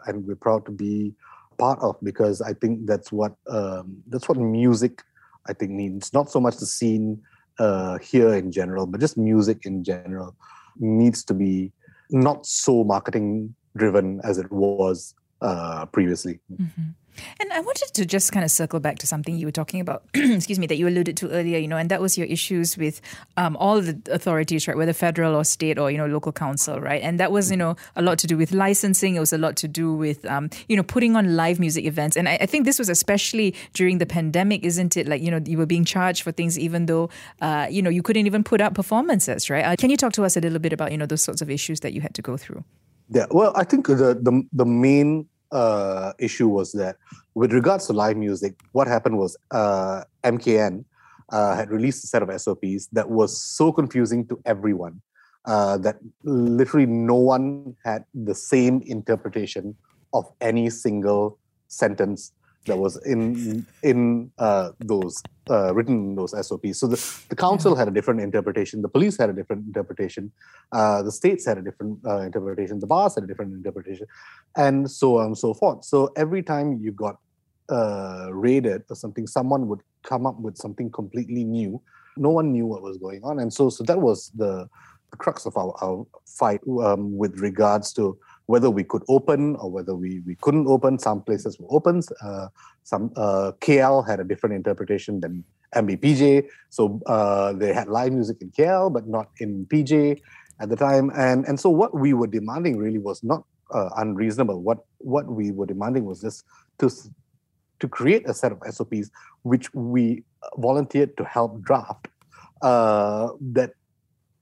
[0.08, 1.14] and we're proud to be
[1.58, 5.02] part of because I think that's what um, that's what music
[5.48, 6.14] I think needs.
[6.14, 7.22] Not so much the scene
[7.60, 10.36] uh, here in general, but just music in general
[10.80, 11.72] needs to be
[12.10, 16.40] not so marketing driven as it was uh, previously.
[16.52, 16.90] Mm-hmm.
[17.40, 20.04] And I wanted to just kind of circle back to something you were talking about,
[20.14, 23.02] excuse me, that you alluded to earlier, you know, and that was your issues with
[23.38, 27.02] um, all the authorities, right, whether federal or state or, you know, local council, right?
[27.02, 29.16] And that was, you know, a lot to do with licensing.
[29.16, 32.18] It was a lot to do with, um, you know, putting on live music events.
[32.18, 35.08] And I, I think this was especially during the pandemic, isn't it?
[35.08, 37.10] Like, you know, you were being charged for things even though,
[37.42, 39.66] uh, you know, you couldn't even put up performances, right?
[39.66, 41.50] Uh, can you talk to us a little bit about, you know, those sorts of
[41.50, 42.64] issues that you had to go through?
[43.10, 46.98] Yeah, well, I think the the the main uh, issue was that
[47.34, 50.86] with regards to live music, what happened was uh, MKN
[51.32, 55.02] uh, had released a set of SOPs that was so confusing to everyone
[55.46, 59.76] uh, that literally no one had the same interpretation
[60.14, 62.32] of any single sentence
[62.66, 66.80] that was in in uh, those uh, written in those SOPs.
[66.80, 67.00] So the,
[67.30, 70.32] the council had a different interpretation, the police had a different interpretation,
[70.72, 74.08] uh, the states had a different uh, interpretation, the bars had a different interpretation,
[74.58, 75.86] and so on and so forth.
[75.86, 77.18] So every time you got
[77.70, 81.82] uh, raided or something, someone would come up with something completely new.
[82.18, 84.68] No one knew what was going on, and so so that was the,
[85.12, 88.18] the crux of our, our fight um, with regards to
[88.48, 91.00] whether we could open or whether we, we couldn't open.
[91.00, 92.02] Some places were open.
[92.22, 92.48] Uh,
[92.84, 95.44] some uh, KL had a different interpretation than
[95.76, 96.48] MBPJ.
[96.70, 100.20] So uh, they had live music in KL, but not in PJ
[100.60, 101.12] at the time.
[101.16, 104.62] And and so what we were demanding really was not uh, unreasonable.
[104.62, 106.46] What what we were demanding was just
[106.80, 106.90] to
[107.80, 109.10] to create a set of SOPs
[109.44, 110.24] which we
[110.58, 112.08] volunteered to help draft
[112.62, 113.72] uh, that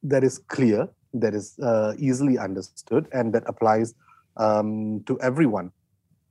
[0.03, 3.93] that is clear, that is uh, easily understood, and that applies
[4.37, 5.71] um, to everyone.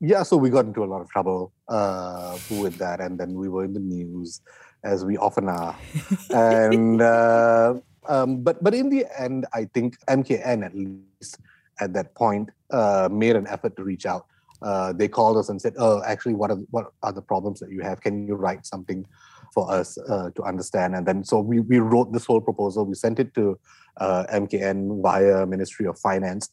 [0.01, 3.49] Yeah, so we got into a lot of trouble uh, with that, and then we
[3.49, 4.40] were in the news,
[4.83, 5.77] as we often are.
[6.31, 7.75] and uh,
[8.09, 11.38] um, but but in the end, I think MKN at least
[11.81, 14.27] at that point uh, made an effort to reach out.
[14.61, 17.71] Uh, they called us and said, "Oh, actually, what are what are the problems that
[17.71, 18.01] you have?
[18.01, 19.07] Can you write something
[19.55, 22.85] for us uh, to understand?" And then so we we wrote this whole proposal.
[22.85, 23.59] We sent it to
[23.98, 26.50] uh, MKN via Ministry of Finance,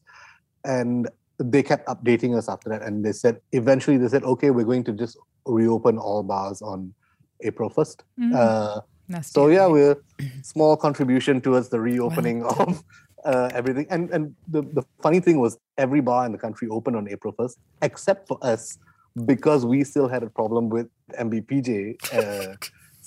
[0.64, 2.82] and they kept updating us after that.
[2.82, 6.94] And they said eventually they said, "Okay, we're going to just reopen all bars on
[7.42, 8.02] April 1st
[8.36, 8.82] Uh,
[9.22, 9.98] so yeah, we're
[10.44, 12.84] small contribution towards the reopening of
[13.26, 13.88] uh, everything.
[13.90, 17.34] And and the, the funny thing was every bar in the country opened on April
[17.34, 18.78] 1st, except for us,
[19.26, 22.56] because we still had a problem with MBPJ, uh,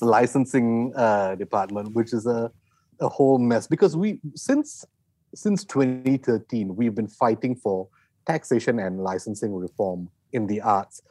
[0.01, 2.51] the licensing uh, department, which is a,
[3.01, 3.67] a whole mess.
[3.67, 4.85] Because we since
[5.35, 7.89] since 2013, we've been fighting for
[8.27, 11.03] taxation and licensing reform in the arts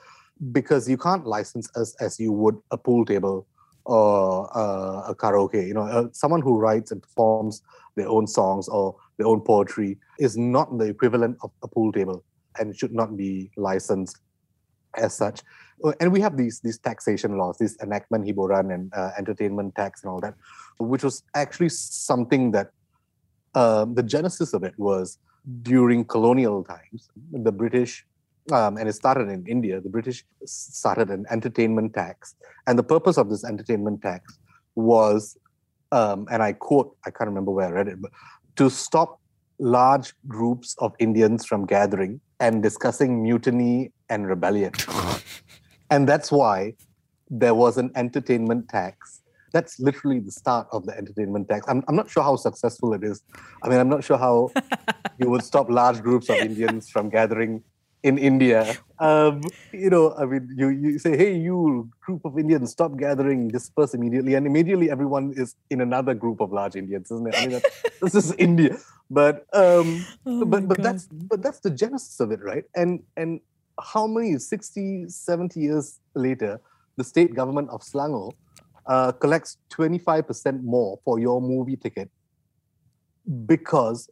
[0.52, 3.48] because you can't license us as you would a pool table
[3.86, 5.68] or uh, a karaoke.
[5.68, 7.62] You know, uh, someone who writes and performs
[7.96, 12.24] their own songs or their own poetry is not the equivalent of a pool table
[12.60, 14.20] and should not be licensed
[14.96, 15.42] as such.
[15.84, 20.04] Uh, and we have these these taxation laws, this enactment hiburan and uh, entertainment tax
[20.04, 20.36] and all that,
[20.80, 22.72] which was actually something that
[23.56, 25.18] uh, the genesis of it was
[25.62, 27.10] during colonial times.
[27.32, 28.06] The British
[28.52, 29.80] um, and it started in India.
[29.82, 32.36] The British started an entertainment tax,
[32.68, 34.38] and the purpose of this entertainment tax
[34.76, 35.38] was,
[35.92, 38.12] um, and I quote, I can't remember where I read it, but
[38.56, 39.20] to stop
[39.60, 44.74] large groups of Indians from gathering and discussing mutiny and rebellion.
[45.90, 46.76] and that's why
[47.30, 49.22] there was an entertainment tax.
[49.54, 51.66] That's literally the start of the entertainment tax.
[51.68, 53.24] I'm, I'm not sure how successful it is.
[53.64, 54.52] I mean, I'm not sure how
[55.18, 57.64] you would stop large groups of Indians from gathering
[58.04, 58.76] in India.
[59.00, 63.48] Um, you know, I mean, you, you say, hey, you group of Indians, stop gathering,
[63.50, 64.36] disperse immediately.
[64.36, 67.36] And immediately everyone is in another group of large Indians, isn't it?
[67.38, 67.62] I mean,
[68.02, 68.78] this is India.
[69.10, 70.86] But um, Oh but but God.
[70.86, 72.64] that's but that's the genesis of it, right?
[72.76, 73.42] And and
[73.82, 76.60] how many 60, 70 years later,
[76.98, 78.32] the state government of Selangor
[78.86, 82.10] uh, collects 25% more for your movie ticket
[83.46, 84.10] because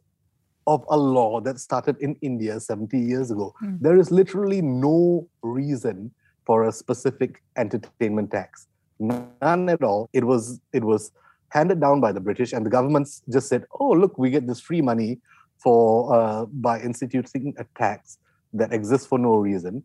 [0.66, 3.54] of a law that started in India 70 years ago.
[3.62, 3.80] Mm.
[3.80, 6.12] There is literally no reason
[6.44, 8.68] for a specific entertainment tax.
[8.98, 10.08] None at all.
[10.12, 11.12] It was it was
[11.48, 14.60] handed down by the British, and the governments just said, "Oh, look, we get this
[14.60, 15.20] free money
[15.56, 18.18] for uh, by instituting a tax
[18.52, 19.82] that exists for no reason.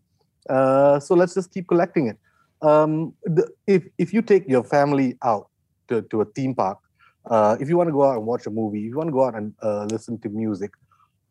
[0.48, 2.18] Uh, so let's just keep collecting it."
[2.62, 5.48] Um, the, if if you take your family out
[5.88, 6.78] to, to a theme park,
[7.30, 9.12] uh, if you want to go out and watch a movie, if you want to
[9.12, 10.72] go out and uh, listen to music,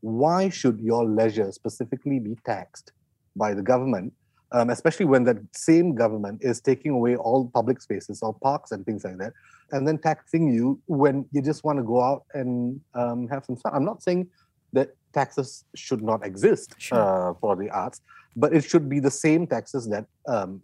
[0.01, 2.91] why should your leisure specifically be taxed
[3.35, 4.13] by the government?
[4.51, 8.85] Um, especially when that same government is taking away all public spaces or parks and
[8.85, 9.33] things like that,
[9.71, 13.57] and then taxing you when you just want to go out and um, have some
[13.57, 13.73] fun.
[13.73, 14.27] I'm not saying
[14.73, 16.99] that taxes should not exist Sure.
[16.99, 17.97] uh, for the arts,
[18.35, 20.61] but it should be the same taxes that um,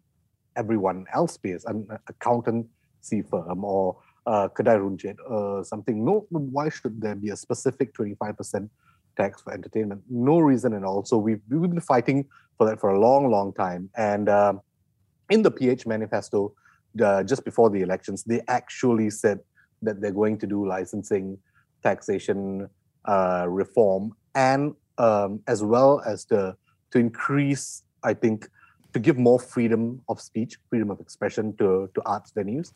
[0.55, 3.85] everyone else pays, an accountancy firm or
[4.27, 4.77] uh, kedai
[5.27, 6.05] or something.
[6.09, 8.69] No, why should there be a specific 25%
[9.17, 10.01] tax for entertainment?
[10.09, 11.03] No reason at all.
[11.05, 12.25] So we've, we've been fighting
[12.57, 13.89] for that for a long, long time.
[13.95, 14.61] And um,
[15.29, 16.53] in the PH manifesto,
[17.01, 19.39] uh, just before the elections, they actually said
[19.81, 21.37] that they're going to do licensing,
[21.81, 22.69] taxation
[23.05, 26.55] uh, reform, and um, as well as the
[26.91, 28.49] to increase, I think,
[28.93, 32.73] to give more freedom of speech, freedom of expression to to arts venues.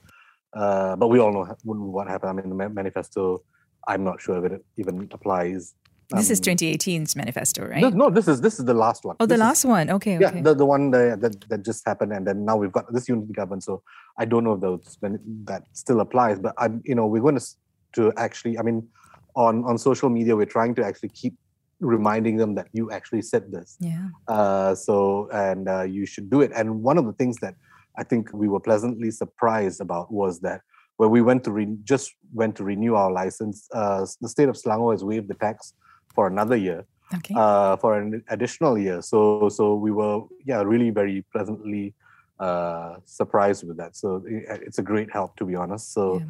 [0.54, 1.46] Uh, but we all know
[1.92, 2.30] what happened.
[2.30, 3.44] I mean, the manifesto.
[3.88, 5.76] I'm not sure if it even applies.
[6.12, 7.82] This is Um, 2018's manifesto, right?
[7.82, 9.16] no, no, this is this is the last one.
[9.20, 9.90] oh, the This is- last one.
[9.90, 10.42] Okay, yeah, okay.
[10.42, 13.34] the, the one that, that that just happened, and then now we've got this unity
[13.34, 13.64] government.
[13.64, 13.82] So
[14.18, 14.98] I don't know if those
[15.46, 17.46] that still applies, but I'm you know we're going to
[17.94, 18.58] to actually.
[18.60, 18.88] I mean,
[19.36, 21.34] on on social media, we're trying to actually keep
[21.80, 23.78] reminding them that you actually said this.
[23.80, 24.08] yeah.
[24.28, 26.52] Uh, so and uh, you should do it.
[26.56, 27.56] And one of the things that
[27.98, 30.62] I think we were pleasantly surprised about was that
[30.98, 34.56] when we went to re- just went to renew our license, uh, the state of
[34.56, 35.74] Selangor has waived the tax
[36.14, 37.36] for another year Okay.
[37.38, 39.02] uh, for an additional year.
[39.02, 41.94] So so we were yeah really very pleasantly
[42.40, 43.96] uh, surprised with that.
[43.96, 45.94] So i- it's a great help to be honest.
[45.94, 46.26] So Yeah.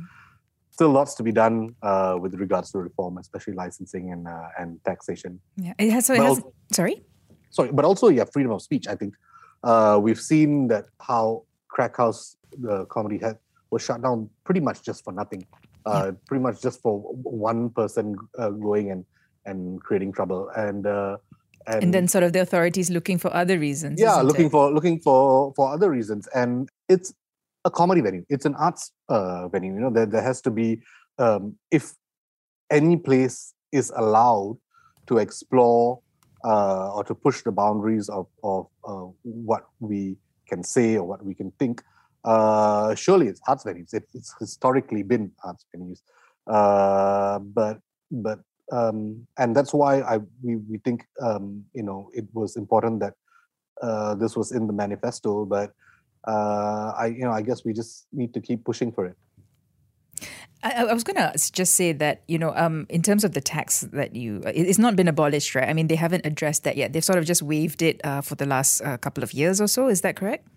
[0.76, 1.58] Still lots to be done
[1.90, 5.32] uh, with regards to reform, especially licensing and uh, and taxation.
[5.66, 5.74] yeah.
[5.84, 6.96] It has, so it has, al- sorry?
[7.58, 8.86] sorry, but also yeah freedom of speech.
[8.94, 9.14] I think
[9.74, 11.24] Uh, we've seen that how
[11.74, 12.22] Crack House,
[12.68, 13.36] the comedy head,
[13.74, 15.42] was shut down pretty much just for nothing.
[15.92, 16.94] Uh, Pretty much just for
[17.52, 18.06] one person
[18.42, 19.02] uh, going and
[19.50, 21.16] and creating trouble, and uh,
[21.82, 23.96] And then sort of the authorities looking for other reasons.
[24.06, 24.56] yeah looking it?
[24.56, 25.20] for looking for
[25.58, 26.52] for other reasons and
[26.94, 27.10] it's
[27.66, 28.24] a comedy venue.
[28.30, 30.82] It's an arts uh, venue you know there, there has to be
[31.18, 31.94] um, if
[32.72, 34.58] any place is allowed
[35.08, 36.00] to explore
[36.44, 41.26] uh, or to push the boundaries of of uh, what we can say or what
[41.26, 41.84] we can think
[42.26, 43.94] uh, surely it's arts venues.
[43.94, 46.00] It, it's historically been arts venues.
[46.48, 47.80] Uh, but
[48.12, 48.40] but
[48.72, 53.14] um, and that's why I we, we think um, you know it was important that
[53.82, 55.72] uh, this was in the manifesto, but
[56.28, 59.16] uh, I you know I guess we just need to keep pushing for it.
[60.64, 63.42] I, I was going to just say that, you know, um, in terms of the
[63.42, 65.68] tax that you, it- it's not been abolished, right?
[65.70, 66.92] I mean, they haven't addressed that yet.
[66.94, 69.68] They've sort of just waived it uh, for the last uh, couple of years or
[69.68, 69.88] so.
[69.90, 70.48] Is that correct?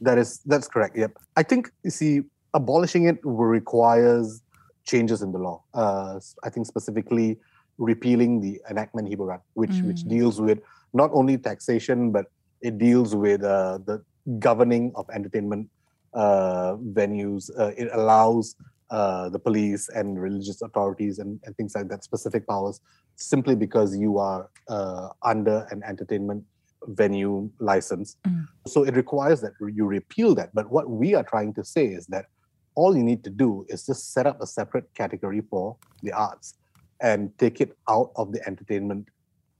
[0.00, 0.96] That is that's correct.
[0.96, 1.12] Yep.
[1.36, 2.20] I think you see
[2.54, 4.42] abolishing it requires
[4.86, 5.64] changes in the law.
[5.74, 7.38] Uh, I think specifically
[7.78, 10.08] repealing the enactment Hiburan, which which Mm.
[10.14, 10.58] deals with
[10.94, 12.26] not only taxation but
[12.60, 13.96] it deals with uh, the
[14.38, 15.68] governing of entertainment
[16.14, 17.50] uh, venues.
[17.58, 18.56] Uh, it allows
[18.90, 22.80] uh, the police and religious authorities and, and things like that specific powers
[23.16, 26.44] simply because you are uh, under an entertainment
[26.86, 28.16] venue license.
[28.26, 28.46] Mm.
[28.66, 30.54] So it requires that you repeal that.
[30.54, 32.26] But what we are trying to say is that
[32.74, 36.54] all you need to do is just set up a separate category for the arts
[37.00, 39.08] and take it out of the entertainment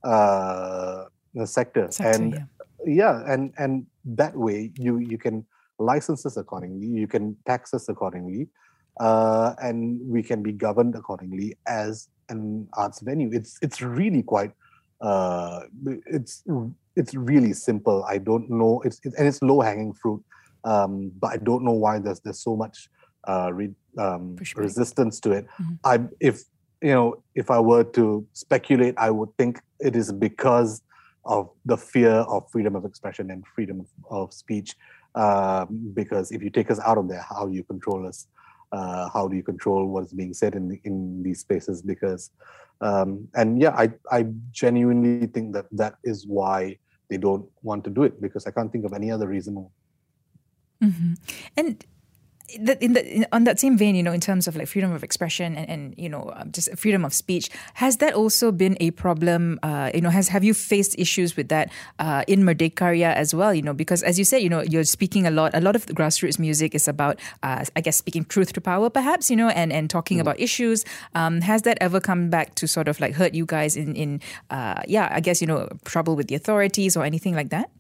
[0.05, 1.05] uh,
[1.45, 1.91] sector.
[1.91, 2.45] Sector, and yeah.
[2.87, 5.47] yeah and and that way you you can
[5.79, 8.49] license us accordingly you can tax us accordingly
[9.01, 14.53] uh, and we can be governed accordingly as an arts venue it's it's really quite
[15.01, 15.61] uh,
[16.07, 16.43] it's
[16.97, 20.23] it's really simple i don't know it's it, and it's low hanging fruit
[20.65, 22.89] um, but i don't know why there's there's so much
[23.29, 23.69] uh, re,
[23.99, 24.63] um, Pushback.
[24.63, 25.79] resistance to it Mhm.
[25.85, 26.43] i if
[26.83, 30.83] you know if i were to speculate i would think it is because
[31.29, 34.75] of the fear of freedom of expression and freedom of, speech.
[35.15, 38.27] Um, because if you take us out of there, how do you control us?
[38.73, 41.81] Uh, how do you control what is being said in in these spaces?
[41.81, 42.31] Because
[42.81, 47.91] um, and yeah, I I genuinely think that that is why they don't want to
[47.91, 49.69] do it because I can't think of any other reason.
[50.83, 51.15] hmm
[51.57, 51.85] And
[52.59, 54.93] the, in the, in, on that same vein, you know, in terms of like freedom
[54.93, 58.77] of expression and, and you know, um, just freedom of speech, has that also been
[58.81, 59.59] a problem?
[59.63, 63.53] Uh, you know, has have you faced issues with that uh, in Merdekarya as well?
[63.53, 65.55] You know, because as you said, you know, you're speaking a lot.
[65.55, 68.89] A lot of the grassroots music is about, uh, I guess, speaking truth to power,
[68.89, 69.31] perhaps.
[69.31, 70.85] You know, and and talking about issues.
[71.15, 74.21] Um, has that ever come back to sort of like hurt you guys in in,
[74.51, 77.71] uh, yeah, I guess you know, trouble with the authorities or anything like that?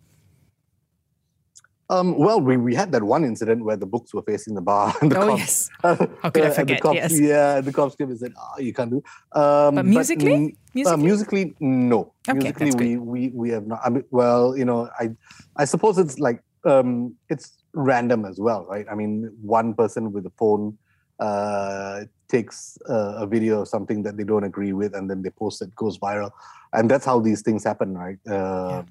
[1.91, 4.95] Um, well, we, we had that one incident where the books were facing the bar.
[5.01, 5.71] And the Oh, cops, yes.
[6.23, 6.77] How could I forget?
[6.77, 7.19] The cops, Yes.
[7.19, 9.03] Yeah, the cops came and said, "Oh, you can't do."
[9.35, 10.33] Um, But musically?
[10.33, 10.93] mm, Musically?
[10.93, 12.13] Uh, musically, no.
[12.29, 13.81] Okay, musically, we, we we have not.
[13.85, 15.11] I mean, well, you know, I
[15.57, 18.87] I suppose it's like um, it's random as well, right?
[18.91, 20.77] I mean, one person with a phone
[21.21, 25.31] uh, takes uh, a video of something that they don't agree with, and then they
[25.31, 26.31] post it, goes viral,
[26.75, 28.19] and that's how these things happen, right?
[28.29, 28.83] Uh,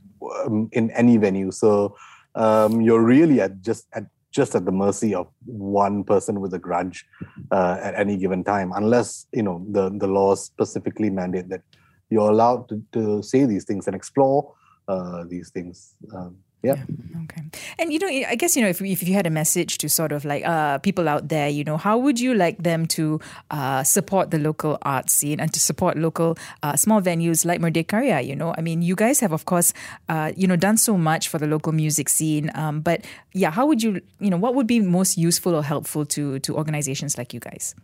[0.46, 1.96] um, in any venue, so
[2.38, 6.60] um, you're really at just at just at the mercy of one person with a
[6.60, 7.06] grudge
[7.52, 11.62] uh, at any given time, unless you know the the laws specifically mandate that
[12.10, 14.54] you're allowed to, to say these things and explore
[14.88, 15.95] uh, these things.
[16.15, 16.84] Um, yeah.
[17.24, 17.43] Okay.
[17.78, 20.12] And you know, I guess you know if if you had a message to sort
[20.12, 23.20] of like uh, people out there, you know, how would you like them to
[23.52, 28.26] uh, support the local art scene and to support local uh, small venues like Merdekarya?
[28.26, 29.72] You know, I mean, you guys have of course,
[30.10, 32.50] uh, you know, done so much for the local music scene.
[32.56, 36.06] Um, but yeah, how would you, you know, what would be most useful or helpful
[36.08, 37.76] to to organizations like you guys?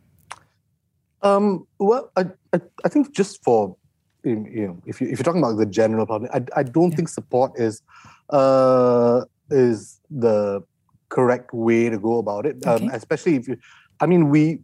[1.21, 3.77] Um, well, I, I, I think just for
[4.23, 6.91] you you know, if you if you're talking about the general public, I, I don't
[6.91, 7.81] think support is
[8.29, 10.63] uh is the
[11.09, 12.65] correct way to go about it.
[12.65, 13.57] Um, especially if you,
[13.99, 14.59] I mean, we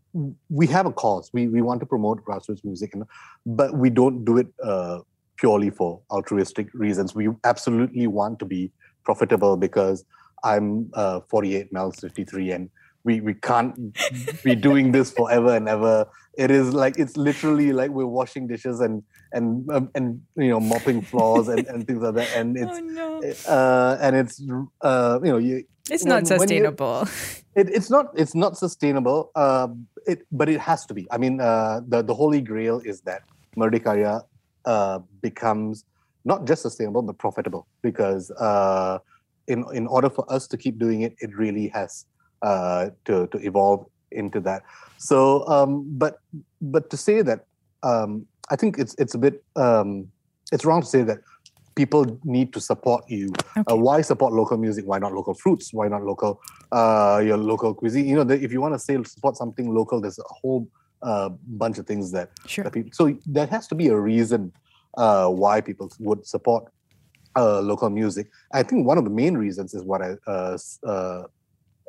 [0.49, 1.29] we have a cause.
[1.33, 3.03] We we want to promote grassroots music, and
[3.45, 4.99] but we don't do it uh,
[5.37, 7.15] purely for altruistic reasons.
[7.15, 8.71] We absolutely want to be
[9.03, 10.03] profitable because
[10.43, 12.69] I'm uh, 48, Mel's 53, and
[13.03, 13.75] we we can't
[14.43, 16.07] be doing this forever and ever.
[16.39, 19.03] It is like it's literally like we're washing dishes and
[19.35, 22.29] and um, and you know mopping floors and, and things like that.
[22.39, 23.07] And it's oh no,
[23.55, 24.35] uh, and it's
[24.89, 26.99] uh, you know you it's when- not when you- sustainable.
[27.59, 29.69] it, it's not it's not sustainable um
[30.11, 33.21] it but it has to be i mean uh the, the holy grail is that
[33.57, 34.13] Merdekarya
[34.65, 35.83] uh becomes
[36.31, 38.99] not just sustainable but profitable because uh
[39.47, 42.05] in in order for us to keep doing it, it really has
[42.49, 43.79] uh, to to evolve
[44.11, 44.63] into that.
[44.97, 46.19] So, um, but
[46.61, 47.45] but to say that,
[47.83, 50.07] um, I think it's it's a bit um,
[50.51, 51.19] it's wrong to say that
[51.75, 53.31] people need to support you.
[53.55, 54.85] Uh, why support local music?
[54.85, 55.73] Why not local fruits?
[55.73, 56.41] Why not local
[56.71, 58.05] uh, your local cuisine?
[58.07, 60.67] You know, the, if you want to say support something local, there's a whole
[61.01, 62.63] uh, bunch of things that Sure.
[62.63, 62.91] that people.
[62.93, 64.51] So there has to be a reason
[64.97, 66.65] uh, why people would support
[67.37, 68.27] uh, local music.
[68.53, 71.23] I think one of the main reasons is what I uh, uh,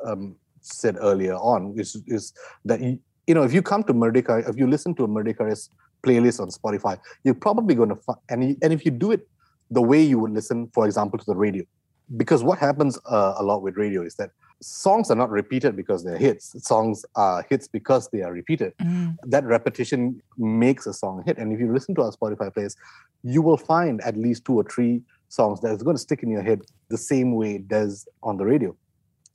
[0.05, 2.33] um, said earlier on, is is
[2.65, 5.69] that you, you know if you come to Merdeka, if you listen to a Merdeka's
[6.05, 9.27] playlist on Spotify, you're probably going to find and you, and if you do it
[9.69, 11.63] the way you would listen, for example, to the radio,
[12.17, 14.31] because what happens uh, a lot with radio is that
[14.61, 16.55] songs are not repeated because they're hits.
[16.67, 21.37] Songs are hits because they are repeated Mm, that repetition makes a song hit.
[21.37, 22.75] And if you listen to our Spotify plays,
[23.23, 26.29] you will find at least two or three songs that is going to stick in
[26.29, 28.75] your head the same way it does on the radio.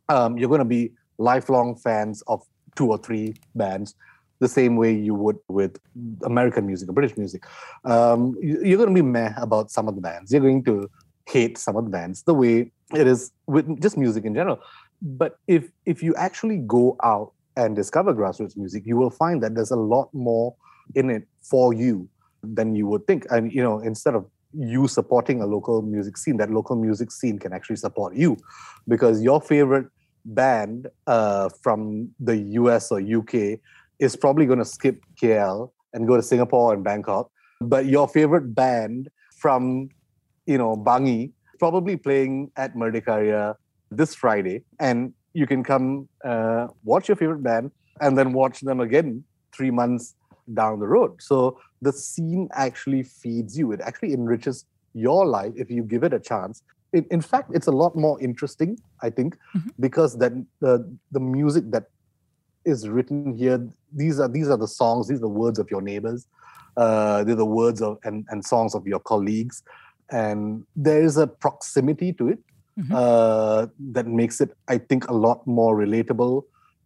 [0.08, 2.42] Um, you're going to be lifelong fans of
[2.74, 3.94] two or three bands,
[4.40, 5.78] the same way you would with
[6.24, 7.44] American music or British music.
[7.84, 10.32] Um, you- you're going to be meh about some of the bands.
[10.32, 10.88] You're going to
[11.26, 14.58] hate some of the bands the way it is with just music in general.
[15.02, 19.54] But if if you actually go out and discover grassroots music, you will find that
[19.54, 20.54] there's a lot more
[20.94, 22.08] in it for you
[22.42, 23.26] than you would think.
[23.30, 27.38] And you know, instead of you supporting a local music scene, that local music scene
[27.38, 28.36] can actually support you,
[28.86, 29.86] because your favorite
[30.26, 33.58] band uh, from the US or UK
[33.98, 38.54] is probably going to skip KL and go to Singapore and Bangkok, but your favorite
[38.54, 39.08] band
[39.38, 39.88] from
[40.46, 43.54] you know Bangi probably playing at Merdekarya
[43.90, 47.70] this Friday, and you can come uh, watch your favorite band
[48.00, 50.14] and then watch them again three months
[50.54, 51.22] down the road.
[51.22, 53.72] So the scene actually feeds you.
[53.72, 56.62] It actually enriches your life if you give it a chance.
[56.92, 59.70] In, in fact, it's a lot more interesting, I think, Mhm.
[59.80, 61.84] because that the the music that
[62.64, 63.58] is written here,
[63.92, 66.26] these are these are the songs, these are the words of your neighbors,
[66.76, 69.62] uh, they're the words of and, and songs of your colleagues,
[70.10, 72.38] and there is a proximity to it
[72.78, 72.92] Mhm.
[72.94, 76.42] uh, that makes it, I think, a lot more relatable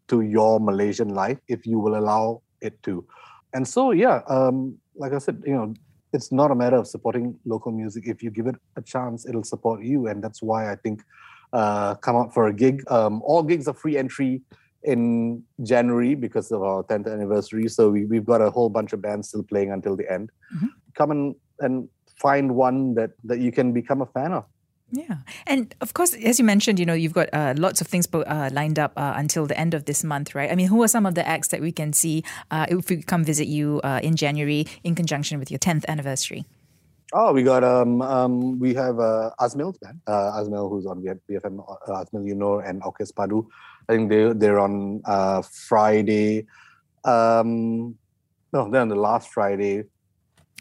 [0.09, 3.05] to your Malaysian life if you will allow it to.
[3.53, 5.75] And so, yeah, um, like I said, you know,
[6.13, 8.05] it's not a matter of supporting local music.
[8.07, 11.03] If you give it a chance, it'll support you, and that's why I think
[11.53, 12.83] uh, come out for a gig.
[12.91, 14.43] Um, all gigs are free entry
[14.83, 17.69] in January because of our 10th anniversary.
[17.69, 20.31] So we, we've got a whole bunch of bands still playing until the end.
[20.57, 20.69] Mhm.
[20.95, 24.45] Come and and find one that that you can become a fan of.
[24.93, 25.18] Yeah.
[25.47, 28.51] And of course, as you mentioned, you know, you've got uh, lots of things uh,
[28.53, 30.51] lined up uh, until the end of this month, right?
[30.51, 33.03] I mean, who are some of the acts that we can see uh, if we
[33.03, 36.45] come visit you uh, in January in conjunction with your 10th anniversary?
[37.12, 40.01] Oh, we got um um we have uh, Azmil's band.
[40.07, 43.47] Uh, Azmil, who's on BF- BFM, uh, Azmil Yunor and Aukes Padu.
[43.88, 46.47] I think they they're on uh, Friday.
[47.05, 47.97] Um,
[48.53, 49.86] no, they're on the last Friday.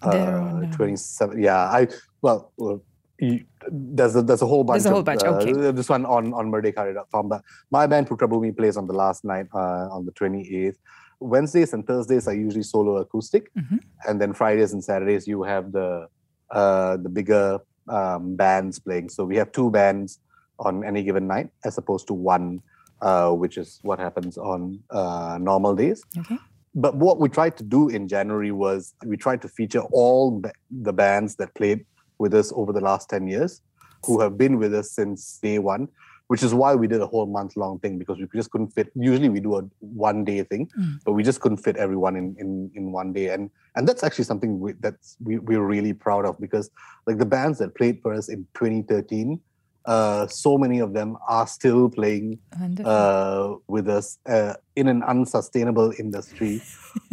[0.01, 1.39] On, um, twenty seven.
[1.39, 1.88] Yeah, I
[2.23, 2.51] well.
[2.57, 2.82] well
[3.20, 4.84] you, there's a there's a whole bunch.
[4.84, 5.72] There's a whole of, bunch, uh, okay.
[5.72, 7.30] This one on on merdekarya.com.
[7.30, 10.76] But my band Putrabhumi plays on the last night uh, on the 28th.
[11.20, 13.80] Wednesdays and Thursdays are usually solo acoustic, Mhm.
[14.07, 16.07] and then Fridays and Saturdays you have the
[16.51, 19.09] uh, the bigger um, bands playing.
[19.09, 20.20] So we have two bands
[20.59, 22.61] on any given night, as opposed to one,
[23.01, 26.03] uh, which is what happens on uh, normal days.
[26.17, 26.38] Okay.
[26.76, 30.93] But what we tried to do in January was we tried to feature all the
[30.93, 31.86] bands that played
[32.20, 33.61] with us over the last 10 years,
[34.05, 35.88] who have been with us since day one,
[36.28, 38.91] which is why we did a whole month long thing because we just couldn't fit.
[38.95, 40.99] Usually we do a one day thing, Mm.
[41.05, 43.30] but we just couldn't fit everyone in, in, in one day.
[43.30, 46.70] And and that's actually something we, that's we, we're really proud of because
[47.07, 49.39] like the bands that played for us in 2013,
[49.86, 52.38] uh, so many of them are still playing
[52.86, 56.61] uh, with us uh, in an unsustainable industry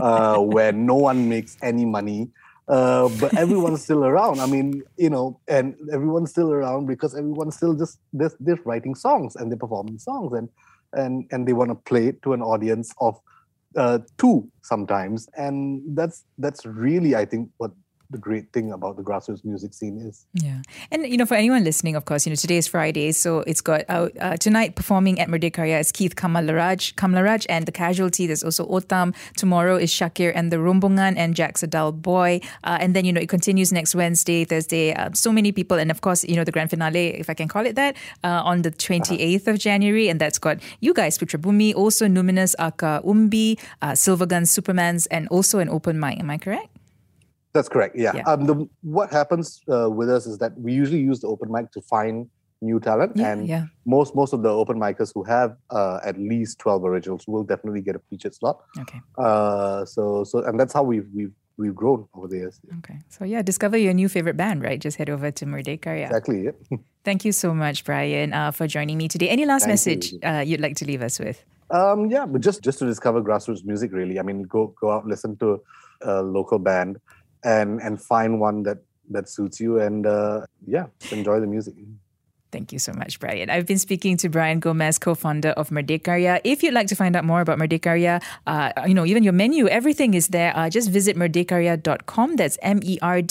[0.00, 2.28] uh, where no one makes any money.
[2.68, 4.40] Uh, but everyone's still around.
[4.40, 8.94] I mean, you know, and everyone's still around because everyone's still just they're, they're writing
[8.94, 10.48] songs and they're performing songs and
[10.92, 13.20] and and they want to play to an audience of
[13.76, 15.28] uh, two sometimes.
[15.36, 17.72] And that's that's really, I think, what
[18.10, 20.26] the great thing about the grassroots music scene is.
[20.34, 20.62] Yeah.
[20.90, 23.12] And, you know, for anyone listening, of course, you know, today is Friday.
[23.12, 27.72] So it's got out uh, tonight performing at Merdekarya is Keith Kamalaraj, Kamalaraj and The
[27.72, 28.26] Casualty.
[28.26, 29.14] There's also Otam.
[29.36, 32.40] Tomorrow is Shakir and The Rumbungan and Jack's a Dull Boy.
[32.64, 34.94] Uh, and then, you know, it continues next Wednesday, Thursday.
[34.94, 35.76] Uh, so many people.
[35.76, 38.42] And of course, you know, the grand finale, if I can call it that, uh,
[38.44, 40.08] on the 28th of January.
[40.08, 45.58] And that's got you guys, Putrabhumi, also Numinous Aka Umbi, uh, Silvergun Supermans, and also
[45.58, 46.20] an open mic.
[46.20, 46.75] Am I correct?
[47.56, 47.94] That's correct.
[47.96, 48.12] Yeah.
[48.16, 48.22] Yeah.
[48.30, 51.66] Um, the, what happens uh, with us is that we usually use the open mic
[51.72, 52.28] to find
[52.62, 53.64] new talent, Yeah, and yeah.
[53.84, 57.82] most most of the open micers who have uh, at least twelve originals will definitely
[57.88, 58.56] get a featured slot.
[58.82, 59.00] Okay.
[59.18, 62.60] Uh, so so and that's how we've we've we've grown over the years.
[62.78, 62.98] Okay.
[63.08, 64.80] So yeah, discover your new favorite band, right?
[64.80, 65.86] Just head over to Merdeka.
[66.00, 66.06] Yeah.
[66.06, 66.44] Exactly.
[66.44, 66.78] Yeah.
[67.04, 69.28] Thank you so much, Brian, uh, for joining me today.
[69.28, 70.18] Any last Thank message you.
[70.28, 71.44] uh, you'd like to leave us with?
[71.70, 74.18] Um, yeah, but just just to discover grassroots music, really.
[74.18, 75.60] I mean, go go out, listen to
[76.02, 76.98] a local band,
[77.46, 78.78] and and find one that
[79.10, 81.74] that suits you, and uh, yeah, enjoy the music.
[82.52, 83.50] Thank you so much, Brian.
[83.50, 86.40] I've been speaking to Brian Gomez, co-founder of Merdekarya.
[86.42, 89.66] If you'd like to find out more about Merdekarya, uh, you know, even your menu,
[89.68, 90.56] everything is there.
[90.56, 92.36] Uh, just visit merdekarya.com.
[92.36, 93.26] That's M-E-R-D-E-K-A-R-Y-A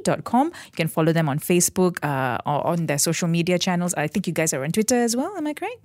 [0.00, 0.46] dot com.
[0.48, 3.94] You can follow them on Facebook uh, or on their social media channels.
[3.94, 5.36] I think you guys are on Twitter as well.
[5.36, 5.78] Am I correct?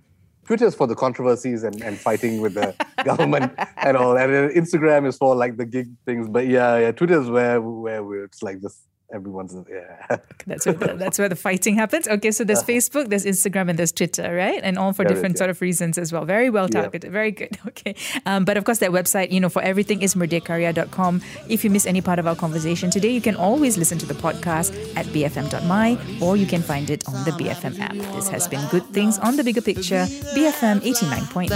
[0.45, 5.07] Twitter is for the controversies and, and fighting with the government and all, and Instagram
[5.07, 6.27] is for like the gig things.
[6.29, 8.81] But yeah, yeah, Twitter is where where it's like just
[9.15, 10.17] everyone's yeah.
[10.45, 12.07] That's where the, that's where the fighting happens.
[12.07, 14.59] Okay, so there's Facebook, there's Instagram, and there's Twitter, right?
[14.61, 15.39] And all for There is, different yeah.
[15.39, 16.25] sort of reasons as well.
[16.25, 16.81] Very well Yeah.
[16.81, 17.11] targeted.
[17.11, 17.57] Very good.
[17.75, 17.95] Okay,
[18.25, 21.21] um, but of course, that website, you know, for everything is merdekarya.com.
[21.49, 24.13] If you miss any part of our conversation today, you can always listen to the
[24.25, 27.93] podcast at bfm.my, or you can find it on the BFM app.
[28.15, 30.05] This has been Good Things on the Bigger Picture,
[30.35, 31.51] BFM 89.9.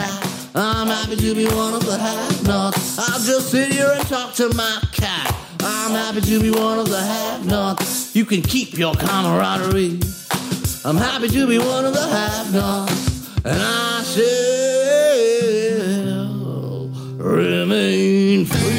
[0.56, 3.00] I'm happy to be one of the have-nots.
[3.00, 5.49] I'll just sit here and talk to my cat.
[5.62, 8.16] I'm happy to be one of the have-nots.
[8.16, 10.00] You can keep your camaraderie.
[10.86, 13.38] I'm happy to be one of the have-nots.
[13.46, 14.30] And I shall
[17.18, 18.79] remain free.